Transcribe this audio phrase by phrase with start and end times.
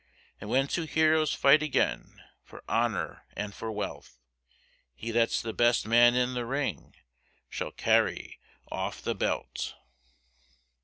[0.39, 4.19] And when two heroes fight again, For honour and for wealth,
[4.95, 6.95] He that's the best man in the ring,
[7.49, 8.39] Shall carry
[8.71, 9.75] off the belt.